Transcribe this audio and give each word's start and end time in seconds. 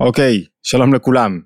אוקיי, 0.00 0.44
שלום 0.62 0.94
לכולם. 0.94 1.40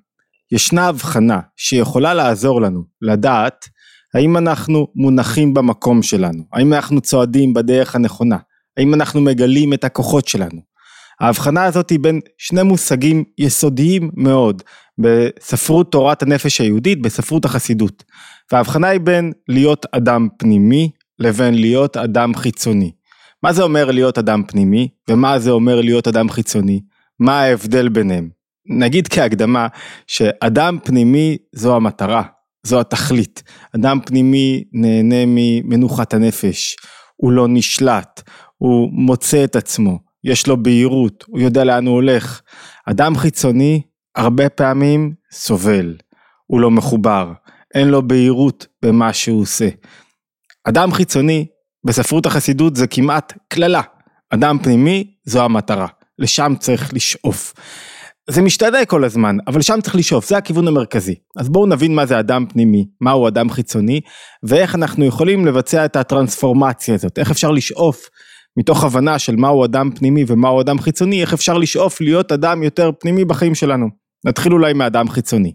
ישנה 0.51 0.87
הבחנה 0.87 1.39
שיכולה 1.55 2.13
לעזור 2.13 2.61
לנו 2.61 2.83
לדעת 3.01 3.65
האם 4.13 4.37
אנחנו 4.37 4.87
מונחים 4.95 5.53
במקום 5.53 6.03
שלנו, 6.03 6.43
האם 6.53 6.73
אנחנו 6.73 7.01
צועדים 7.01 7.53
בדרך 7.53 7.95
הנכונה, 7.95 8.37
האם 8.77 8.93
אנחנו 8.93 9.21
מגלים 9.21 9.73
את 9.73 9.83
הכוחות 9.83 10.27
שלנו. 10.27 10.61
ההבחנה 11.19 11.63
הזאת 11.63 11.89
היא 11.89 11.99
בין 11.99 12.19
שני 12.37 12.63
מושגים 12.63 13.23
יסודיים 13.37 14.09
מאוד 14.13 14.63
בספרות 14.97 15.91
תורת 15.91 16.23
הנפש 16.23 16.61
היהודית, 16.61 17.01
בספרות 17.01 17.45
החסידות. 17.45 18.03
וההבחנה 18.51 18.87
היא 18.87 18.99
בין 18.99 19.31
להיות 19.49 19.85
אדם 19.91 20.27
פנימי 20.37 20.89
לבין 21.19 21.53
להיות 21.53 21.97
אדם 21.97 22.35
חיצוני. 22.35 22.91
מה 23.43 23.53
זה 23.53 23.63
אומר 23.63 23.91
להיות 23.91 24.17
אדם 24.17 24.43
פנימי 24.47 24.87
ומה 25.09 25.39
זה 25.39 25.51
אומר 25.51 25.81
להיות 25.81 26.07
אדם 26.07 26.29
חיצוני? 26.29 26.81
מה 27.19 27.41
ההבדל 27.41 27.89
ביניהם? 27.89 28.34
נגיד 28.67 29.07
כהקדמה 29.07 29.67
שאדם 30.07 30.77
פנימי 30.83 31.37
זו 31.53 31.75
המטרה, 31.75 32.23
זו 32.63 32.79
התכלית. 32.79 33.43
אדם 33.75 33.99
פנימי 34.05 34.63
נהנה 34.73 35.23
ממנוחת 35.27 36.13
הנפש, 36.13 36.75
הוא 37.15 37.31
לא 37.31 37.47
נשלט, 37.49 38.21
הוא 38.57 38.89
מוצא 38.91 39.43
את 39.43 39.55
עצמו, 39.55 39.99
יש 40.23 40.47
לו 40.47 40.63
בהירות, 40.63 41.23
הוא 41.27 41.39
יודע 41.39 41.63
לאן 41.63 41.85
הוא 41.85 41.95
הולך. 41.95 42.41
אדם 42.85 43.17
חיצוני 43.17 43.81
הרבה 44.15 44.49
פעמים 44.49 45.13
סובל, 45.31 45.95
הוא 46.45 46.61
לא 46.61 46.71
מחובר, 46.71 47.33
אין 47.75 47.87
לו 47.87 48.07
בהירות 48.07 48.67
במה 48.85 49.13
שהוא 49.13 49.41
עושה. 49.41 49.69
אדם 50.63 50.91
חיצוני 50.91 51.45
בספרות 51.83 52.25
החסידות 52.25 52.75
זה 52.75 52.87
כמעט 52.87 53.33
קללה, 53.47 53.81
אדם 54.29 54.57
פנימי 54.63 55.15
זו 55.25 55.43
המטרה, 55.43 55.87
לשם 56.19 56.53
צריך 56.59 56.93
לשאוף. 56.93 57.53
זה 58.29 58.41
משתנה 58.41 58.85
כל 58.85 59.03
הזמן, 59.03 59.37
אבל 59.47 59.61
שם 59.61 59.81
צריך 59.81 59.95
לשאוף, 59.95 60.27
זה 60.29 60.37
הכיוון 60.37 60.67
המרכזי. 60.67 61.15
אז 61.37 61.49
בואו 61.49 61.65
נבין 61.65 61.95
מה 61.95 62.05
זה 62.05 62.19
אדם 62.19 62.45
פנימי, 62.49 62.85
מהו 63.01 63.27
אדם 63.27 63.49
חיצוני, 63.49 64.01
ואיך 64.43 64.75
אנחנו 64.75 65.05
יכולים 65.05 65.45
לבצע 65.45 65.85
את 65.85 65.95
הטרנספורמציה 65.95 66.95
הזאת, 66.95 67.19
איך 67.19 67.31
אפשר 67.31 67.51
לשאוף 67.51 68.09
מתוך 68.57 68.83
הבנה 68.83 69.19
של 69.19 69.35
מהו 69.35 69.65
אדם 69.65 69.89
פנימי 69.95 70.23
ומהו 70.27 70.61
אדם 70.61 70.79
חיצוני, 70.79 71.21
איך 71.21 71.33
אפשר 71.33 71.57
לשאוף 71.57 72.01
להיות 72.01 72.31
אדם 72.31 72.63
יותר 72.63 72.91
פנימי 72.99 73.25
בחיים 73.25 73.55
שלנו. 73.55 73.87
נתחיל 74.25 74.53
אולי 74.53 74.73
מאדם 74.73 75.09
חיצוני. 75.09 75.53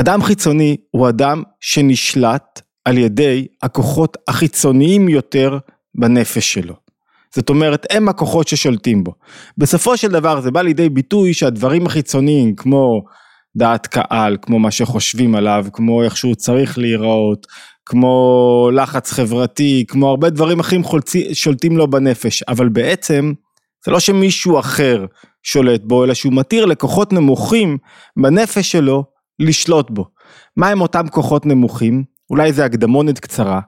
אדם 0.00 0.22
חיצוני 0.22 0.76
הוא 0.90 1.08
אדם 1.08 1.42
שנשלט 1.60 2.60
על 2.84 2.98
ידי 2.98 3.46
הכוחות 3.62 4.16
החיצוניים 4.28 5.08
יותר 5.08 5.58
בנפש 5.94 6.52
שלו. 6.52 6.83
זאת 7.34 7.48
אומרת, 7.48 7.86
הם 7.90 8.08
הכוחות 8.08 8.48
ששולטים 8.48 9.04
בו. 9.04 9.12
בסופו 9.58 9.96
של 9.96 10.08
דבר 10.08 10.40
זה 10.40 10.50
בא 10.50 10.62
לידי 10.62 10.88
ביטוי 10.88 11.34
שהדברים 11.34 11.86
החיצוניים 11.86 12.54
כמו 12.54 13.02
דעת 13.56 13.86
קהל, 13.86 14.36
כמו 14.42 14.58
מה 14.58 14.70
שחושבים 14.70 15.34
עליו, 15.34 15.66
כמו 15.72 16.02
איך 16.02 16.16
שהוא 16.16 16.34
צריך 16.34 16.78
להיראות, 16.78 17.46
כמו 17.86 18.68
לחץ 18.72 19.12
חברתי, 19.12 19.84
כמו 19.88 20.08
הרבה 20.08 20.30
דברים 20.30 20.60
אחרים 20.60 20.84
חולצי, 20.84 21.34
שולטים 21.34 21.76
לו 21.76 21.90
בנפש, 21.90 22.42
אבל 22.42 22.68
בעצם 22.68 23.32
זה 23.84 23.90
לא 23.90 24.00
שמישהו 24.00 24.58
אחר 24.58 25.06
שולט 25.42 25.80
בו, 25.84 26.04
אלא 26.04 26.14
שהוא 26.14 26.32
מתיר 26.32 26.64
לכוחות 26.64 27.12
נמוכים 27.12 27.78
בנפש 28.16 28.72
שלו 28.72 29.04
לשלוט 29.38 29.90
בו. 29.90 30.04
מה 30.56 30.68
הם 30.68 30.80
אותם 30.80 31.08
כוחות 31.08 31.46
נמוכים? 31.46 32.04
אולי 32.30 32.52
זה 32.52 32.64
הקדמונת 32.64 33.18
קצרה. 33.18 33.60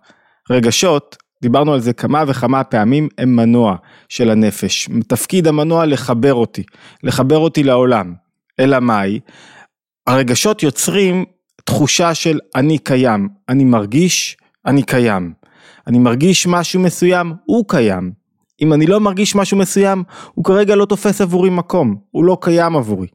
רגשות, 0.51 1.17
דיברנו 1.43 1.73
על 1.73 1.81
זה 1.81 1.93
כמה 1.93 2.25
וכמה 2.27 2.65
פעמים, 2.65 3.09
הם 3.19 3.37
מנוע 3.37 3.77
של 4.09 4.31
הנפש. 4.31 4.89
תפקיד 5.09 5.47
המנוע 5.47 5.87
לחבר 5.87 6.35
אותי, 6.35 6.63
לחבר 7.03 7.39
אותי 7.39 7.63
לעולם. 7.63 8.15
אלא 8.61 8.81
מאי? 8.81 9.21
הרגשות 10.07 10.63
יוצרים 10.63 11.25
תחושה 11.65 12.15
של 12.15 12.39
אני 12.55 12.79
קיים, 12.79 13.29
אני 13.49 13.65
מרגיש, 13.65 14.37
אני 14.67 14.83
קיים. 14.83 15.33
אני 15.87 15.99
מרגיש 15.99 16.47
משהו 16.47 16.81
מסוים, 16.81 17.33
הוא 17.45 17.65
קיים. 17.69 18.13
אם 18.63 18.73
אני 18.73 18.87
לא 18.87 19.01
מרגיש 19.01 19.35
משהו 19.35 19.59
מסוים, 19.59 20.03
הוא 20.35 20.45
כרגע 20.45 20.75
לא 20.75 20.85
תופס 20.85 21.21
עבורי 21.21 21.51
מקום, 21.51 21.97
הוא 22.11 22.25
לא 22.25 22.39
קיים 22.41 22.77
עבורי. 22.77 23.07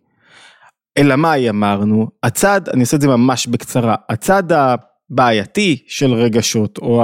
אלא 0.97 1.15
מאי 1.15 1.49
אמרנו, 1.49 2.07
הצד, 2.23 2.61
אני 2.73 2.81
אעשה 2.81 2.97
את 2.97 3.01
זה 3.01 3.07
ממש 3.07 3.47
בקצרה, 3.47 3.95
הצד 4.09 4.43
הבעייתי 5.11 5.83
של 5.87 6.13
רגשות 6.13 6.77
או 6.77 7.03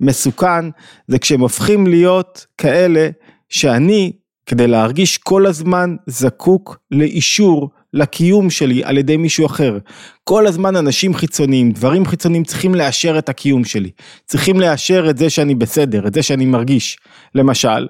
המסוכן 0.00 0.70
זה 1.08 1.18
כשהם 1.18 1.40
הופכים 1.40 1.86
להיות 1.86 2.46
כאלה 2.58 3.08
שאני 3.48 4.12
כדי 4.46 4.66
להרגיש 4.66 5.18
כל 5.18 5.46
הזמן 5.46 5.96
זקוק 6.06 6.78
לאישור 6.90 7.70
לקיום 7.92 8.50
שלי 8.50 8.84
על 8.84 8.98
ידי 8.98 9.16
מישהו 9.16 9.46
אחר. 9.46 9.78
כל 10.24 10.46
הזמן 10.46 10.76
אנשים 10.76 11.14
חיצוניים, 11.14 11.72
דברים 11.72 12.06
חיצוניים 12.06 12.44
צריכים 12.44 12.74
לאשר 12.74 13.18
את 13.18 13.28
הקיום 13.28 13.64
שלי. 13.64 13.90
צריכים 14.26 14.60
לאשר 14.60 15.10
את 15.10 15.18
זה 15.18 15.30
שאני 15.30 15.54
בסדר, 15.54 16.06
את 16.06 16.14
זה 16.14 16.22
שאני 16.22 16.46
מרגיש. 16.46 16.98
למשל, 17.34 17.88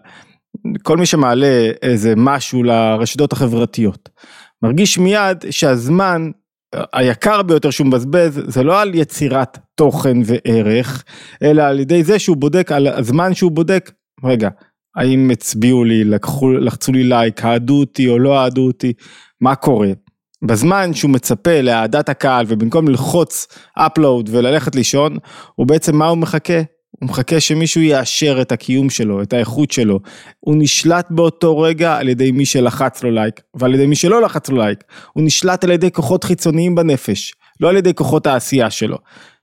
כל 0.82 0.96
מי 0.96 1.06
שמעלה 1.06 1.70
איזה 1.82 2.14
משהו 2.16 2.62
לרשתות 2.62 3.32
החברתיות, 3.32 4.08
מרגיש 4.62 4.98
מיד 4.98 5.44
שהזמן 5.50 6.30
היקר 6.92 7.42
ביותר 7.42 7.70
שהוא 7.70 7.86
מבזבז 7.86 8.40
זה 8.46 8.62
לא 8.62 8.80
על 8.80 8.94
יצירת 8.94 9.58
תוכן 9.74 10.16
וערך, 10.24 11.04
אלא 11.42 11.62
על 11.62 11.80
ידי 11.80 12.04
זה 12.04 12.18
שהוא 12.18 12.36
בודק, 12.36 12.72
על 12.72 12.86
הזמן 12.86 13.34
שהוא 13.34 13.52
בודק, 13.52 13.90
רגע, 14.24 14.48
האם 14.96 15.30
הצביעו 15.32 15.84
לי, 15.84 16.04
לקחו, 16.04 16.52
לחצו 16.52 16.92
לי 16.92 17.04
לייק, 17.04 17.44
אהדו 17.44 17.80
אותי 17.80 18.08
או 18.08 18.18
לא 18.18 18.38
אהדו 18.38 18.66
אותי, 18.66 18.92
מה 19.40 19.54
קורה? 19.54 19.88
בזמן 20.42 20.94
שהוא 20.94 21.10
מצפה 21.10 21.60
לאהדת 21.60 22.08
הקהל 22.08 22.44
ובמקום 22.48 22.88
ללחוץ 22.88 23.46
upload 23.78 24.28
וללכת 24.30 24.74
לישון, 24.74 25.16
הוא 25.54 25.66
בעצם 25.66 25.96
מה 25.96 26.06
הוא 26.06 26.18
מחכה? 26.18 26.62
הוא 26.90 27.08
מחכה 27.08 27.40
שמישהו 27.40 27.80
יאשר 27.80 28.38
את 28.42 28.52
הקיום 28.52 28.90
שלו, 28.90 29.22
את 29.22 29.32
האיכות 29.32 29.70
שלו. 29.70 30.00
הוא 30.40 30.56
נשלט 30.58 31.06
באותו 31.10 31.58
רגע 31.58 31.96
על 31.96 32.08
ידי 32.08 32.30
מי 32.30 32.46
שלחץ 32.46 33.02
לו 33.02 33.10
לייק, 33.10 33.40
ועל 33.54 33.74
ידי 33.74 33.86
מי 33.86 33.96
שלא 33.96 34.22
לחץ 34.22 34.48
לו 34.48 34.56
לייק. 34.56 34.78
הוא 35.12 35.24
נשלט 35.24 35.64
על 35.64 35.70
ידי 35.70 35.90
כוחות 35.90 36.24
חיצוניים 36.24 36.74
בנפש, 36.74 37.32
לא 37.60 37.68
על 37.68 37.76
ידי 37.76 37.94
כוחות 37.94 38.26
העשייה 38.26 38.70
שלו. 38.70 38.98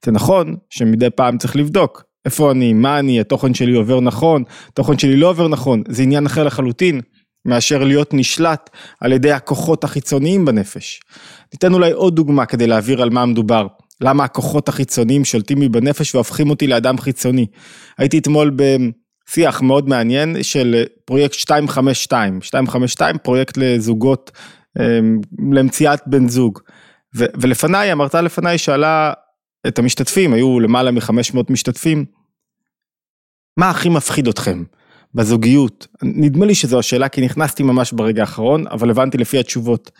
זה 0.05 0.11
נכון 0.11 0.55
שמדי 0.69 1.09
פעם 1.09 1.37
צריך 1.37 1.55
לבדוק, 1.55 2.03
איפה 2.25 2.51
אני, 2.51 2.73
מה 2.73 2.99
אני, 2.99 3.19
התוכן 3.19 3.53
שלי 3.53 3.75
עובר 3.75 3.99
נכון, 3.99 4.43
התוכן 4.67 4.97
שלי 4.97 5.15
לא 5.15 5.29
עובר 5.29 5.47
נכון, 5.47 5.83
זה 5.87 6.03
עניין 6.03 6.25
אחר 6.25 6.43
לחלוטין. 6.43 7.01
מאשר 7.45 7.83
להיות 7.83 8.13
נשלט 8.13 8.69
על 9.01 9.11
ידי 9.11 9.31
הכוחות 9.31 9.83
החיצוניים 9.83 10.45
בנפש. 10.45 10.99
ניתן 11.53 11.73
אולי 11.73 11.91
עוד 11.91 12.15
דוגמה 12.15 12.45
כדי 12.45 12.67
להעביר 12.67 13.01
על 13.01 13.09
מה 13.09 13.25
מדובר. 13.25 13.67
למה 14.01 14.23
הכוחות 14.23 14.69
החיצוניים 14.69 15.25
שולטים 15.25 15.59
לי 15.59 15.69
בנפש 15.69 16.15
והופכים 16.15 16.49
אותי 16.49 16.67
לאדם 16.67 16.97
חיצוני. 16.97 17.45
הייתי 17.97 18.17
אתמול 18.17 18.51
בשיח 18.55 19.61
מאוד 19.61 19.89
מעניין 19.89 20.43
של 20.43 20.83
פרויקט 21.05 21.35
252, 21.49 22.33
252 22.35 23.17
פרויקט 23.17 23.57
לזוגות, 23.57 24.31
אמ, 24.79 25.21
למציאת 25.51 26.01
בן 26.05 26.27
זוג. 26.27 26.59
ו- 27.15 27.25
ולפניי, 27.41 27.91
המרצה 27.91 28.21
לפניי 28.21 28.57
שאלה 28.57 29.13
את 29.67 29.79
המשתתפים, 29.79 30.33
היו 30.33 30.59
למעלה 30.59 30.91
מ-500 30.91 31.43
משתתפים, 31.49 32.05
מה 33.57 33.69
הכי 33.69 33.89
מפחיד 33.89 34.27
אתכם 34.27 34.63
בזוגיות? 35.13 35.87
נדמה 36.03 36.45
לי 36.45 36.55
שזו 36.55 36.79
השאלה 36.79 37.09
כי 37.09 37.21
נכנסתי 37.21 37.63
ממש 37.63 37.93
ברגע 37.93 38.21
האחרון, 38.21 38.67
אבל 38.67 38.89
הבנתי 38.89 39.17
לפי 39.17 39.39
התשובות. 39.39 39.91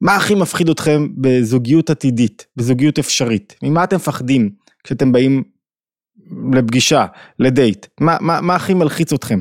מה 0.00 0.16
הכי 0.16 0.34
מפחיד 0.34 0.68
אתכם 0.68 1.08
בזוגיות 1.16 1.90
עתידית, 1.90 2.46
בזוגיות 2.56 2.98
אפשרית? 2.98 3.54
ממה 3.62 3.84
אתם 3.84 3.96
מפחדים 3.96 4.50
כשאתם 4.84 5.12
באים 5.12 5.42
לפגישה, 6.52 7.06
לדייט? 7.38 7.86
מה, 8.00 8.16
מה, 8.20 8.40
מה 8.40 8.54
הכי 8.54 8.74
מלחיץ 8.74 9.12
אתכם? 9.12 9.40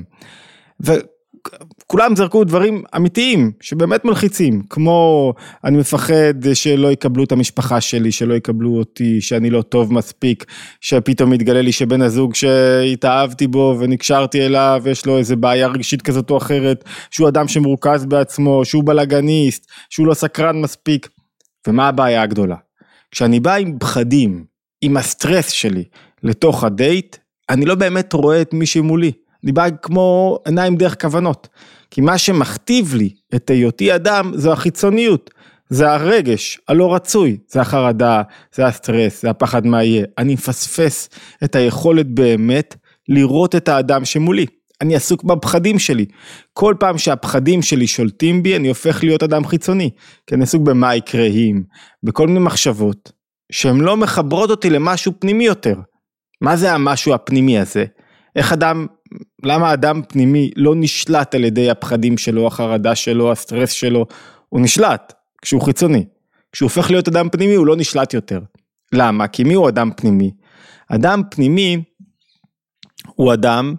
וכולם 1.84 2.16
זרקו 2.16 2.44
דברים 2.44 2.84
אמיתיים 2.96 3.52
שבאמת 3.62 4.06
מלחיצים, 4.06 4.62
כמו 4.70 5.34
אני 5.64 5.78
מפחד 5.78 6.54
שלא 6.54 6.92
יקבלו 6.92 7.24
את 7.24 7.32
המשפחה 7.32 7.82
שלי, 7.82 8.12
שלא 8.12 8.34
יקבלו 8.34 8.78
אותי, 8.78 9.22
שאני 9.22 9.50
לא 9.50 9.62
טוב 9.62 9.94
מספיק, 9.94 10.46
שפתאום 10.82 11.34
יתגלה 11.34 11.62
לי 11.62 11.72
שבן 11.72 12.02
הזוג 12.02 12.36
שהתאהבתי 12.36 13.48
בו 13.48 13.76
ונקשרתי 13.80 14.46
אליו, 14.46 14.84
יש 14.86 15.06
לו 15.06 15.18
איזה 15.18 15.36
בעיה 15.36 15.68
רגשית 15.68 16.02
כזאת 16.02 16.30
או 16.30 16.38
אחרת, 16.38 16.84
שהוא 17.12 17.30
אדם 17.30 17.48
שמרוכז 17.48 18.06
בעצמו, 18.06 18.66
שהוא 18.66 18.84
בלאגניסט, 18.84 19.68
שהוא 19.90 20.08
לא 20.08 20.14
סקרן 20.14 20.62
מספיק. 20.62 21.10
ומה 21.68 21.88
הבעיה 21.88 22.22
הגדולה? 22.22 22.56
כשאני 23.12 23.40
בא 23.40 23.56
עם 23.56 23.80
פחדים, 23.80 24.46
עם 24.82 24.98
הסטרס 24.98 25.50
שלי, 25.50 25.84
לתוך 26.24 26.64
הדייט, 26.64 27.16
אני 27.50 27.66
לא 27.66 27.76
באמת 27.76 28.14
רואה 28.14 28.42
את 28.42 28.54
מי 28.54 28.66
שמולי. 28.66 29.12
אני 29.44 29.52
בא 29.52 29.68
כמו 29.82 30.38
עיניים 30.46 30.76
דרך 30.76 31.02
כוונת. 31.02 31.48
כי 31.92 32.02
מה 32.02 32.18
שמכתיב 32.18 32.96
לי 32.96 33.10
את 33.36 33.50
היותי 33.50 33.96
אדם 33.96 34.32
זה 34.36 34.52
החיצוניות. 34.52 35.30
זה 35.70 35.92
הרגש 35.92 36.60
הלא 36.68 36.96
רצוי, 36.96 37.38
זה 37.48 37.62
החרדה, 37.62 38.22
זה 38.56 38.66
הסטרס, 38.66 39.22
זה 39.22 39.30
הפחד 39.30 39.66
מה 39.66 39.84
יהיה. 39.84 40.06
אני 40.18 40.34
מפספס 40.34 41.10
את 41.44 41.56
היכולת 41.56 42.08
באמת 42.08 42.76
לראות 43.10 43.56
את 43.56 43.70
האדם 43.70 44.06
שמולי. 44.06 44.46
אני 44.82 44.96
עסוק 44.96 45.24
בפחדים 45.24 45.80
שלי. 45.80 46.06
כל 46.54 46.76
פעם 46.80 46.98
שהפחדים 46.98 47.62
שלי 47.62 47.88
שולטים 47.88 48.44
בי, 48.44 48.56
אני 48.56 48.68
הופך 48.68 49.04
להיות 49.04 49.24
אדם 49.24 49.46
חיצוני. 49.46 49.90
כי 50.28 50.36
אני 50.36 50.44
עסוק 50.44 50.62
במה 50.62 50.96
יקרה 50.96 51.26
אם, 51.26 51.62
בכל 52.04 52.28
מיני 52.28 52.40
מחשבות, 52.40 53.12
שהן 53.52 53.78
לא 53.78 53.98
מחברות 53.98 54.50
אותי 54.50 54.70
למשהו 54.70 55.12
פנימי 55.20 55.46
יותר. 55.46 55.76
מה 56.42 56.56
זה 56.56 56.74
המשהו 56.74 57.14
הפנימי 57.14 57.60
הזה? 57.60 57.86
איך 58.36 58.54
אדם, 58.54 58.88
למה 59.44 59.74
אדם 59.74 60.02
פנימי 60.08 60.52
לא 60.56 60.74
נשלט 60.76 61.36
על 61.36 61.44
ידי 61.44 61.70
הפחדים 61.70 62.18
שלו, 62.18 62.48
החרדה 62.48 62.96
שלו, 62.96 63.32
הסטרס 63.32 63.72
שלו, 63.72 64.06
הוא 64.50 64.62
נשלט 64.62 65.14
כשהוא 65.42 65.62
חיצוני. 65.62 66.06
כשהוא 66.52 66.66
הופך 66.66 66.92
להיות 66.92 67.08
אדם 67.08 67.30
פנימי 67.30 67.56
הוא 67.56 67.68
לא 67.68 67.76
נשלט 67.76 68.14
יותר. 68.14 68.40
למה? 68.94 69.28
כי 69.28 69.44
מי 69.44 69.54
הוא 69.54 69.70
אדם 69.70 69.90
פנימי? 69.96 70.32
אדם 70.88 71.22
פנימי 71.32 71.84
הוא 73.16 73.34
אדם 73.34 73.76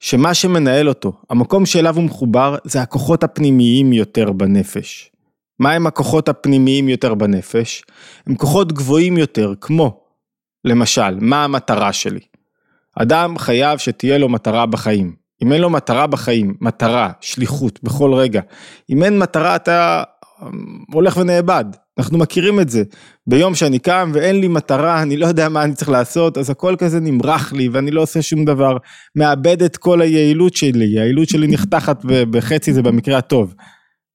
שמה 0.00 0.34
שמנהל 0.34 0.88
אותו, 0.88 1.12
המקום 1.30 1.66
שאליו 1.66 1.96
הוא 1.96 2.04
מחובר 2.04 2.56
זה 2.64 2.82
הכוחות 2.82 3.24
הפנימיים 3.24 3.92
יותר 3.92 4.32
בנפש. 4.32 5.10
מה 5.58 5.72
הם 5.72 5.86
הכוחות 5.86 6.28
הפנימיים 6.28 6.88
יותר 6.88 7.14
בנפש? 7.14 7.82
הם 8.26 8.34
כוחות 8.34 8.72
גבוהים 8.72 9.18
יותר, 9.18 9.54
כמו, 9.60 10.00
למשל, 10.64 11.20
מה 11.20 11.44
המטרה 11.44 11.92
שלי? 11.92 12.20
אדם 13.02 13.38
חייב 13.38 13.78
שתהיה 13.78 14.18
לו 14.18 14.28
מטרה 14.28 14.66
בחיים. 14.66 15.12
אם 15.42 15.52
אין 15.52 15.60
לו 15.60 15.70
מטרה 15.70 16.06
בחיים, 16.06 16.54
מטרה, 16.60 17.10
שליחות, 17.20 17.80
בכל 17.82 18.14
רגע. 18.14 18.40
אם 18.90 19.02
אין 19.02 19.18
מטרה 19.18 19.56
אתה 19.56 20.02
הולך 20.92 21.16
ונאבד, 21.16 21.64
אנחנו 21.98 22.18
מכירים 22.18 22.60
את 22.60 22.68
זה. 22.68 22.82
ביום 23.26 23.54
שאני 23.54 23.78
קם 23.78 24.10
ואין 24.14 24.40
לי 24.40 24.48
מטרה, 24.48 25.02
אני 25.02 25.16
לא 25.16 25.26
יודע 25.26 25.48
מה 25.48 25.62
אני 25.62 25.74
צריך 25.74 25.88
לעשות, 25.88 26.38
אז 26.38 26.50
הכל 26.50 26.74
כזה 26.78 27.00
נמרח 27.00 27.52
לי 27.52 27.68
ואני 27.68 27.90
לא 27.90 28.02
עושה 28.02 28.22
שום 28.22 28.44
דבר. 28.44 28.76
מאבד 29.16 29.62
את 29.62 29.76
כל 29.76 30.00
היעילות 30.00 30.56
שלי, 30.56 30.84
היעילות 30.84 31.28
שלי 31.28 31.46
נחתכת 31.46 31.96
בחצי 32.04 32.72
זה 32.72 32.82
במקרה 32.82 33.18
הטוב. 33.18 33.54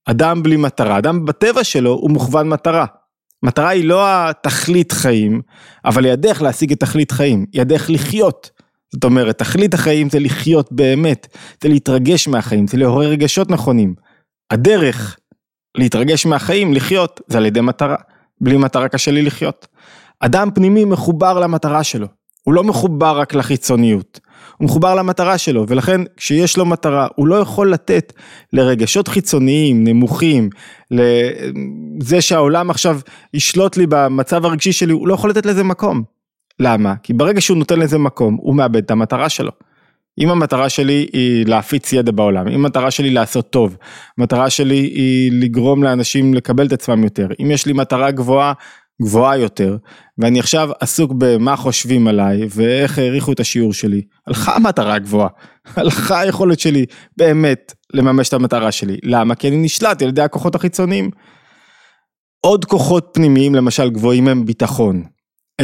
אדם 0.06 0.44
בלי 0.44 0.58
מטרה, 0.58 0.98
אדם 0.98 1.26
בטבע 1.26 1.64
שלו 1.64 1.92
הוא 1.92 2.12
מוכוון 2.12 2.50
מטרה. 2.50 2.86
מטרה 3.44 3.70
היא 3.70 3.86
לא 3.86 4.06
התכלית 4.30 4.92
חיים, 4.92 5.42
אבל 5.86 6.06
היא 6.06 6.14
הדרך 6.14 6.42
להשיג 6.42 6.72
את 6.72 6.80
תכלית 6.80 7.12
חיים, 7.12 7.46
היא 7.54 7.62
הדרך 7.62 7.90
לחיות. 7.90 8.63
זאת 8.94 9.04
אומרת, 9.04 9.38
תכלית 9.38 9.74
החיים 9.74 10.10
זה 10.10 10.20
לחיות 10.20 10.72
באמת, 10.72 11.38
זה 11.64 11.70
להתרגש 11.70 12.28
מהחיים, 12.28 12.68
זה 12.68 12.78
לעורר 12.78 13.10
רגשות 13.10 13.52
נכונים. 13.52 13.96
הדרך 14.52 15.18
להתרגש 15.78 16.26
מהחיים, 16.26 16.74
לחיות, 16.74 17.22
זה 17.28 17.38
על 17.38 17.46
ידי 17.46 17.62
מטרה. 17.62 17.96
בלי 18.42 18.58
מטרה 18.58 18.88
קשה 18.88 19.12
לי 19.12 19.22
לחיות. 19.22 19.68
אדם 20.20 20.50
פנימי 20.56 20.86
מחובר 20.86 21.40
למטרה 21.40 21.84
שלו, 21.84 22.08
הוא 22.44 22.54
לא 22.54 22.64
מחובר 22.64 23.18
רק 23.20 23.34
לחיצוניות, 23.34 24.20
הוא 24.58 24.66
מחובר 24.66 24.96
למטרה 24.96 25.38
שלו, 25.38 25.66
ולכן 25.68 26.02
כשיש 26.18 26.58
לו 26.58 26.66
מטרה, 26.66 27.08
הוא 27.16 27.28
לא 27.28 27.36
יכול 27.36 27.74
לתת 27.74 28.14
לרגשות 28.54 29.08
חיצוניים, 29.08 29.84
נמוכים, 29.84 30.50
לזה 30.92 32.22
שהעולם 32.22 32.70
עכשיו 32.70 33.00
ישלוט 33.34 33.78
לי 33.78 33.86
במצב 33.90 34.46
הרגשי 34.46 34.72
שלי, 34.72 34.94
הוא 34.94 35.08
לא 35.08 35.14
יכול 35.14 35.30
לתת 35.30 35.46
לזה 35.46 35.64
מקום. 35.64 36.13
למה? 36.60 36.96
כי 37.04 37.14
ברגע 37.14 37.42
שהוא 37.42 37.58
נותן 37.58 37.80
לזה 37.80 37.98
מקום, 37.98 38.38
הוא 38.42 38.56
מאבד 38.56 38.84
את 38.84 38.92
המטרה 38.92 39.30
שלו. 39.30 39.52
אם 40.20 40.30
המטרה 40.30 40.70
שלי 40.70 41.08
היא 41.14 41.46
להפיץ 41.46 41.94
ידע 41.94 42.12
בעולם, 42.12 42.48
אם 42.48 42.54
המטרה 42.54 42.92
שלי 42.92 43.10
לעשות 43.10 43.50
טוב, 43.50 43.78
המטרה 44.18 44.50
שלי 44.50 44.76
היא 44.76 45.32
לגרום 45.42 45.84
לאנשים 45.84 46.34
לקבל 46.34 46.66
את 46.66 46.74
עצמם 46.74 47.04
יותר, 47.04 47.28
אם 47.42 47.52
יש 47.52 47.66
לי 47.66 47.74
מטרה 47.74 48.12
גבוהה, 48.12 48.54
גבוהה 49.02 49.38
יותר, 49.38 49.78
ואני 50.18 50.40
עכשיו 50.40 50.70
עסוק 50.80 51.12
במה 51.18 51.56
חושבים 51.56 52.08
עליי 52.08 52.42
ואיך 52.50 53.00
העריכו 53.00 53.32
את 53.32 53.40
השיעור 53.40 53.74
שלי, 53.74 54.02
הלכה 54.28 54.56
המטרה 54.56 54.94
הגבוהה, 54.94 55.30
הלכה 55.76 56.20
היכולת 56.20 56.60
שלי 56.60 56.86
באמת 57.18 57.74
לממש 57.94 58.30
את 58.30 58.34
המטרה 58.34 58.72
שלי, 58.72 58.98
למה? 59.04 59.36
כי 59.36 59.48
אני 59.48 59.58
נשלט 59.58 60.02
על 60.02 60.08
ידי 60.08 60.22
הכוחות 60.22 60.56
החיצוניים. 60.56 61.10
עוד 62.46 62.66
כוחות 62.66 63.10
פנימיים 63.14 63.56
למשל 63.56 63.90
גבוהים 63.90 64.28
הם 64.28 64.46
ביטחון, 64.46 65.04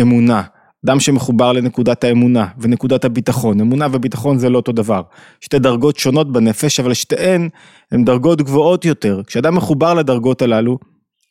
אמונה. 0.02 0.42
אדם 0.86 1.00
שמחובר 1.00 1.52
לנקודת 1.52 2.04
האמונה 2.04 2.48
ונקודת 2.58 3.06
הביטחון, 3.06 3.62
אמונה 3.62 3.88
וביטחון 3.92 4.38
זה 4.38 4.50
לא 4.50 4.58
אותו 4.58 4.72
דבר, 4.72 5.02
שתי 5.42 5.60
דרגות 5.60 5.98
שונות 5.98 6.32
בנפש 6.32 6.80
אבל 6.80 6.94
שתיהן 6.94 7.50
הן 7.92 8.06
דרגות 8.06 8.42
גבוהות 8.42 8.86
יותר, 8.86 9.22
כשאדם 9.28 9.56
מחובר 9.56 9.94
לדרגות 9.94 10.42
הללו 10.42 10.78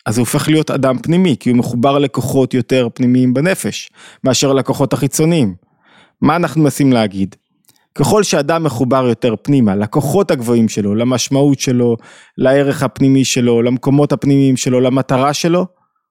אז 0.07 0.19
הוא 0.19 0.23
הופך 0.23 0.49
להיות 0.49 0.71
אדם 0.71 0.99
פנימי 0.99 1.37
כי 1.41 1.51
הוא 1.51 1.59
מחובר 1.59 1.99
לכוחות 1.99 2.55
יותר 2.55 2.89
פנימיים 2.95 3.35
בנפש 3.35 3.91
מאשר 4.25 4.53
לכוחות 4.53 4.93
החיצוניים. 4.93 5.55
מה 6.23 6.37
אנחנו 6.37 6.63
מנסים 6.63 6.93
להגיד? 6.93 7.37
ככל 7.95 8.23
שאדם 8.23 8.65
מחובר 8.65 9.07
יותר 9.09 9.35
פנימה, 9.43 9.77
לכוחות 9.77 10.31
הגבוהים 10.31 10.69
שלו, 10.69 10.95
למשמעות 10.95 11.61
שלו, 11.61 11.97
לערך 12.39 12.83
הפנימי 12.83 13.25
שלו, 13.25 13.63
למקומות 13.63 14.13
הפנימיים 14.13 14.57
שלו, 14.57 14.81
למטרה 14.81 15.35
שלו, 15.35 15.67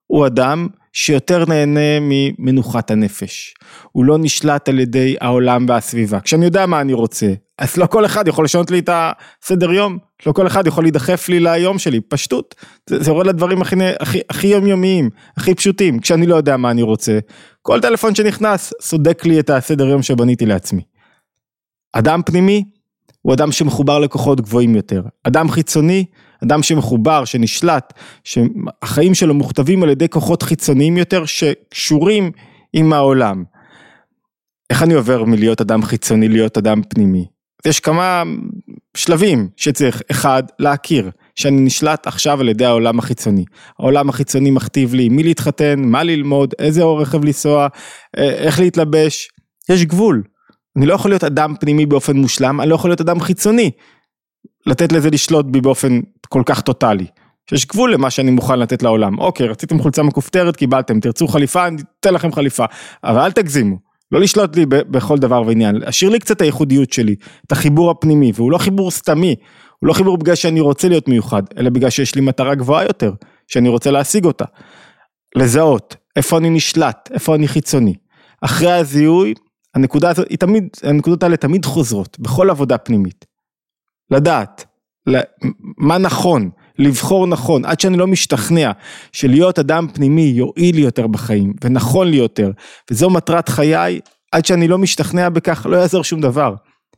הוא 0.07 0.25
אדם 0.25 0.68
שיותר 0.99 1.45
נהנה 1.47 1.99
ממנוחת 2.01 2.91
הנפש. 2.91 3.53
הוא 3.91 4.05
לא 4.05 4.17
נשלט 4.17 4.69
על 4.69 4.79
ידי 4.79 5.15
העולם 5.21 5.65
והסביבה. 5.69 6.19
כשאני 6.19 6.45
יודע 6.45 6.65
מה 6.65 6.81
אני 6.81 6.94
רוצה, 6.94 7.33
אז 7.57 7.77
לא 7.77 7.85
כל 7.85 8.05
אחד 8.05 8.27
יכול 8.27 8.45
לשנות 8.45 8.71
לי 8.71 8.79
את 8.79 8.89
הסדר 8.94 9.71
יום, 9.71 9.97
לא 10.25 10.31
כל 10.31 10.47
אחד 10.47 10.67
יכול 10.67 10.83
להידחף 10.83 11.29
לי 11.29 11.39
ליום 11.39 11.79
שלי, 11.79 12.01
פשטות. 12.01 12.55
זה, 12.89 13.03
זה 13.03 13.11
יורד 13.11 13.27
לדברים 13.27 13.61
הכי, 13.61 13.75
הכי, 13.99 14.19
הכי 14.29 14.47
יומיומיים, 14.47 15.09
הכי 15.38 15.55
פשוטים, 15.55 15.99
כשאני 15.99 16.25
לא 16.25 16.35
יודע 16.35 16.57
מה 16.57 16.71
אני 16.71 16.81
רוצה. 16.81 17.19
כל 17.61 17.81
טלפון 17.81 18.15
שנכנס 18.15 18.73
סודק 18.81 19.25
לי 19.25 19.39
את 19.39 19.49
הסדר 19.49 19.88
יום 19.88 20.01
שבניתי 20.01 20.45
לעצמי. 20.45 20.81
אדם 21.94 22.21
פנימי 22.25 22.63
הוא 23.21 23.33
אדם 23.33 23.51
שמחובר 23.51 23.99
לכוחות 23.99 24.41
גבוהים 24.41 24.75
יותר. 24.75 25.01
אדם 25.23 25.49
חיצוני 25.49 26.05
אדם 26.44 26.63
שמחובר, 26.63 27.25
שנשלט, 27.25 27.94
שהחיים 28.24 29.13
שלו 29.13 29.34
מוכתבים 29.34 29.84
על 29.84 29.89
ידי 29.89 30.10
כוחות 30.10 30.44
חיצוניים 30.44 30.98
יותר 30.98 31.25
שקשורים 31.25 32.31
עם 32.74 32.94
העולם. 32.94 33.44
איך 34.69 34.84
אני 34.84 34.94
עובר 34.94 35.24
מלהיות 35.24 35.62
אדם 35.62 35.84
חיצוני 35.84 36.28
להיות 36.28 36.57
אדם 36.57 36.81
פנימי? 36.89 37.25
יש 37.66 37.80
כמה 37.80 38.24
שלבים 38.98 39.48
שצריך, 39.57 40.01
אחד, 40.12 40.44
להכיר, 40.60 41.10
שאני 41.36 41.62
נשלט 41.62 42.07
עכשיו 42.07 42.42
על 42.42 42.50
ידי 42.50 42.66
העולם 42.66 43.00
החיצוני. 43.00 43.45
העולם 43.80 44.10
החיצוני 44.10 44.51
מכתיב 44.51 44.94
לי 44.94 45.10
מי 45.10 45.24
להתחתן, 45.24 45.80
מה 45.80 46.04
ללמוד, 46.04 46.54
איזה 46.60 46.83
רכב 46.83 47.25
לנסוע, 47.25 47.68
אה, 48.18 48.30
איך 48.30 48.60
להתלבש, 48.60 49.30
יש 49.69 49.86
גבול. 49.86 50.24
אני 50.78 50.86
לא 50.86 50.94
יכול 50.94 51.12
להיות 51.12 51.24
אדם 51.24 51.54
פנימי 51.60 51.86
באופן 51.86 52.18
מושלם, 52.18 52.62
אני 52.62 52.69
לא 52.69 52.75
יכול 52.75 52.90
להיות 52.90 53.01
אדם 53.01 53.19
חיצוני. 53.19 53.72
לתת 54.68 54.92
לזה 54.92 55.10
לשלוט 55.10 55.46
בי 55.46 55.62
באופן 55.62 56.00
כל 56.30 56.42
כך 56.46 56.62
טוטאלי. 56.62 57.06
שיש 57.50 57.66
גבול 57.66 57.94
למה 57.94 58.10
שאני 58.10 58.31
מוכן 58.31 58.60
לתת 58.60 58.84
לעולם. 58.84 59.19
אוקיי, 59.19 59.48
רציתם 59.48 59.80
חולצה 59.80 60.04
מכופתרת, 60.04 60.56
קיבלתם, 60.56 61.00
תרצו 61.00 61.28
חליפה, 61.28 61.68
אני 61.68 61.81
אתן 62.00 62.14
לכם 62.14 62.31
חליפה. 62.31 62.66
אבל 63.04 63.19
אל 63.19 63.31
תגזימו, 63.31 63.78
לא 64.12 64.19
לשלוט 64.19 64.56
לי 64.56 64.66
בכל 64.66 65.18
דבר 65.18 65.42
ועניין. 65.45 65.76
להשאיר 65.76 66.12
לי 66.12 66.19
קצת 66.19 66.42
הייחודיות 66.42 66.94
שלי, 66.94 67.16
את 67.47 67.52
החיבור 67.52 67.92
הפנימי, 67.92 68.31
והוא 68.36 68.52
לא 68.52 68.57
חיבור 68.57 68.92
סתמי, 68.92 69.36
הוא 69.80 69.88
לא 69.88 69.94
חיבור 69.94 70.18
בגלל 70.18 70.36
שאני 70.36 70.59
רוצה 70.59 70.90
להיות 70.90 71.07
מיוחד, 71.07 71.44
אלא 71.57 71.69
בגלל 71.69 71.90
שיש 71.90 72.16
לי 72.16 72.21
מטרה 72.21 72.56
גבוהה 72.56 72.83
יותר, 72.83 73.12
שאני 73.47 73.69
רוצה 73.69 73.92
להשיג 73.92 74.26
אותה. 74.26 74.45
לזהות, 75.36 75.95
איפה 76.16 76.38
אני 76.38 76.50
נשלט, 76.50 77.09
איפה 77.14 77.36
אני 77.36 77.47
חיצוני. 77.47 77.94
אחרי 78.42 78.71
הזיהוי, 78.71 79.33
הנקודה 79.76 80.09
הזאת, 80.09 80.30
היא 80.30 80.38
תמיד, 80.38 80.68
הנקודות 80.83 81.24
האלה 81.24 81.38
תמיד 81.38 81.66
חוזרות, 81.66 82.19
בכל 82.19 82.50
עבודה 82.50 82.78
פנימית. 82.78 83.26
לדעת 84.11 84.66
מה 85.78 85.97
נכון, 85.97 86.49
לבחור 86.80 87.28
נכון, 87.28 87.66
עד 87.66 87.80
שאני 87.80 87.97
לא 87.97 88.07
משתכנע 88.07 88.71
שלהיות 89.11 89.59
אדם 89.59 89.87
פנימי 89.94 90.21
יועיל 90.21 90.76
לי 90.76 90.81
יותר 90.81 91.07
בחיים 91.07 91.54
ונכון 91.64 92.07
לי 92.07 92.18
יותר, 92.18 92.52
וזו 92.92 93.09
מטרת 93.09 93.49
חיי, 93.49 93.99
עד 94.31 94.45
שאני 94.45 94.68
לא 94.68 94.78
משתכנע 94.78 95.30
בכך 95.30 95.66
לא 95.69 95.78
יעזור 95.78 96.04
שום 96.04 96.21
דבר. 96.21 96.56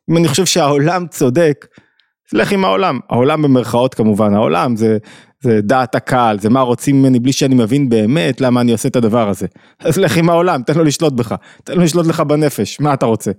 אם 0.10 0.18
אני 0.18 0.28
חושב 0.28 0.46
שהעולם 0.46 1.08
צודק, 1.08 1.68
לך 2.34 2.52
עם 2.52 2.66
העולם, 2.66 3.00
העולם 3.10 3.42
במרכאות 3.42 3.94
כמובן, 3.94 4.34
העולם 4.34 4.76
זה 4.76 4.98
זה 5.42 5.62
דעת 5.62 5.96
הקהל, 5.96 6.40
זה 6.40 6.50
מה 6.50 6.62
רוצים 6.62 7.02
ממני 7.02 7.20
בלי 7.20 7.34
שאני 7.34 7.56
מבין 7.56 7.90
באמת 7.90 8.42
למה 8.42 8.62
אני 8.62 8.72
עושה 8.72 8.90
את 8.90 8.96
הדבר 8.96 9.30
הזה. 9.30 9.48
אז 9.80 9.98
לך 9.98 10.18
עם 10.18 10.30
העולם, 10.30 10.62
תן 10.64 10.78
לו 10.78 10.84
לשלוט 10.84 11.14
בך, 11.14 11.36
תן 11.64 11.76
לו 11.76 11.84
לשלוט 11.84 12.08
לך 12.08 12.20
בנפש, 12.20 12.80
מה 12.80 12.94
אתה 12.94 13.06
רוצה? 13.06 13.32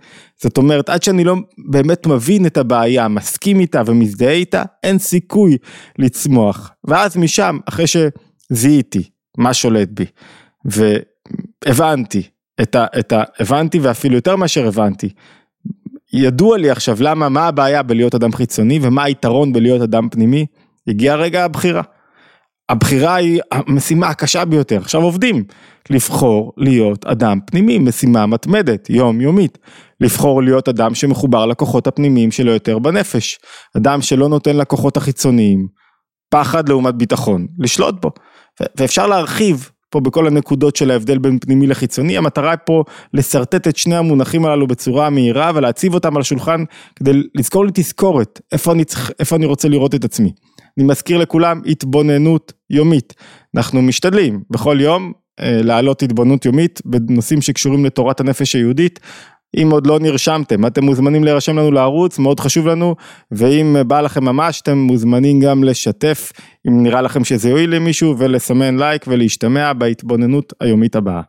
זאת 0.43 0.59
אומרת, 0.59 0.89
עד 0.89 1.03
שאני 1.03 1.25
לא 1.25 1.37
באמת 1.71 2.07
מבין 2.07 2.47
את 2.47 2.57
הבעיה, 2.57 3.09
מסכים 3.09 3.61
איתה 3.61 3.83
ומזדהה 3.87 4.33
איתה, 4.33 4.63
אין 4.83 4.99
סיכוי 4.99 5.57
לצמוח. 5.99 6.71
ואז 6.85 7.17
משם, 7.17 7.59
אחרי 7.69 7.85
שזיהיתי 7.87 9.11
מה 9.39 9.55
שולט 9.55 9.89
בי, 9.89 10.07
והבנתי, 11.65 12.23
את 12.63 12.75
ה, 12.75 12.87
את 12.99 13.13
ה, 13.13 13.23
הבנתי 13.41 13.79
ואפילו 13.79 14.15
יותר 14.15 14.37
מאשר 14.37 14.67
הבנתי, 14.67 15.09
ידוע 16.12 16.59
לי 16.59 16.71
עכשיו 16.71 16.97
למה, 17.00 17.29
מה 17.29 17.47
הבעיה 17.49 17.83
בלהיות 17.83 18.14
אדם 18.14 18.33
חיצוני 18.33 18.79
ומה 18.83 19.05
היתרון 19.05 19.52
בלהיות 19.52 19.83
אדם 19.83 20.09
פנימי. 20.09 20.47
הגיע 20.88 21.14
רגע 21.14 21.45
הבחירה. 21.45 21.83
הבחירה 22.69 23.14
היא 23.14 23.40
המשימה 23.52 24.09
הקשה 24.09 24.45
ביותר, 24.45 24.76
עכשיו 24.76 25.02
עובדים, 25.02 25.45
לבחור 25.90 26.52
להיות 26.57 27.07
אדם 27.07 27.38
פנימי, 27.47 27.79
משימה 27.79 28.26
מתמדת, 28.26 28.90
יומיומית, 28.90 29.59
לבחור 30.00 30.43
להיות 30.43 30.69
אדם 30.69 30.95
שמחובר 30.95 31.47
לכוחות 31.47 31.87
הפנימיים 31.87 32.31
שלו 32.31 32.52
יותר 32.52 32.79
בנפש, 32.79 33.38
אדם 33.76 34.02
שלא 34.02 34.29
נותן 34.29 34.57
לכוחות 34.57 34.97
החיצוניים, 34.97 35.67
פחד 36.31 36.69
לעומת 36.69 36.95
ביטחון, 36.95 37.47
לשלוט 37.59 37.95
בו, 38.02 38.11
ואפשר 38.76 39.07
להרחיב 39.07 39.71
פה 39.91 40.01
בכל 40.01 40.27
הנקודות 40.27 40.77
של 40.77 40.91
ההבדל 40.91 41.19
בין 41.19 41.39
פנימי 41.39 41.67
לחיצוני, 41.67 42.17
המטרה 42.17 42.57
פה 42.57 42.85
לשרטט 43.15 43.69
את 43.69 43.77
שני 43.77 43.97
המונחים 43.97 44.45
הללו 44.45 44.67
בצורה 44.67 45.11
מהירה 45.11 45.53
ולהציב 45.55 45.95
אותם 45.95 46.17
על 46.17 46.21
השולחן 46.21 46.65
כדי 46.97 47.13
לזכור 47.35 47.65
לי 47.65 47.71
תזכורת, 47.75 48.41
איפה 48.53 48.73
אני, 48.73 48.85
צריך, 48.85 49.11
איפה 49.19 49.37
אני 49.37 49.47
רוצה 49.47 49.69
לראות 49.69 49.95
את 49.95 50.05
עצמי. 50.05 50.33
אני 50.79 50.87
מזכיר 50.87 51.19
לכולם 51.19 51.61
התבוננות 51.67 52.53
יומית, 52.71 53.15
אנחנו 53.57 53.83
משתדלים 53.83 54.41
בכל 54.51 54.79
יום 54.81 55.13
אה, 55.41 55.61
להעלות 55.63 56.03
התבוננות 56.03 56.45
יומית 56.45 56.81
בנושאים 56.85 57.41
שקשורים 57.41 57.85
לתורת 57.85 58.21
הנפש 58.21 58.55
היהודית. 58.55 59.01
אם 59.57 59.71
עוד 59.71 59.87
לא 59.87 59.99
נרשמתם, 60.00 60.66
אתם 60.66 60.85
מוזמנים 60.85 61.25
להירשם 61.25 61.59
לנו 61.59 61.71
לערוץ, 61.71 62.19
מאוד 62.19 62.40
חשוב 62.40 62.66
לנו, 62.66 62.95
ואם 63.33 63.76
בא 63.87 64.00
לכם 64.00 64.25
ממש, 64.25 64.61
אתם 64.61 64.78
מוזמנים 64.78 65.40
גם 65.40 65.64
לשתף, 65.64 66.33
אם 66.69 66.83
נראה 66.83 67.02
לכם 67.02 67.25
שזה 67.25 67.50
יועיל 67.50 67.75
למישהו, 67.75 68.14
ולסמן 68.19 68.78
לייק 68.78 69.04
ולהשתמע 69.09 69.73
בהתבוננות 69.73 70.52
היומית 70.61 70.97
הבאה. 70.97 71.21